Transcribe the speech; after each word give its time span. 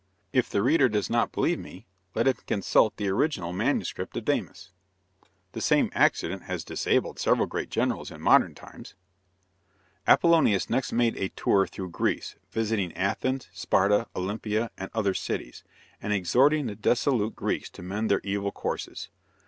If 0.33 0.49
the 0.49 0.63
reader 0.63 0.89
does 0.89 1.11
not 1.11 1.31
believe 1.31 1.59
me, 1.59 1.85
let 2.15 2.25
him 2.27 2.33
consult 2.47 2.97
the 2.97 3.07
original 3.09 3.53
MS. 3.53 3.93
of 3.99 4.25
Damis. 4.25 4.71
The 5.51 5.61
same 5.61 5.91
accident 5.93 6.45
has 6.45 6.63
disabled 6.63 7.19
several 7.19 7.45
great 7.45 7.69
generals 7.69 8.09
in 8.09 8.19
modern 8.19 8.55
times. 8.55 8.95
Apollonius 10.07 10.71
next 10.71 10.91
made 10.91 11.15
a 11.17 11.29
tour 11.29 11.67
through 11.67 11.91
Greece, 11.91 12.35
visiting 12.49 12.97
Athens, 12.97 13.47
Sparta, 13.53 14.07
Olympia, 14.15 14.71
and 14.75 14.89
other 14.95 15.13
cities, 15.13 15.63
and 16.01 16.11
exhorting 16.11 16.65
the 16.65 16.73
dissolute 16.75 17.35
Greeks 17.35 17.69
to 17.69 17.83
mend 17.83 18.09
their 18.09 18.21
evil 18.23 18.51
courses. 18.51 19.09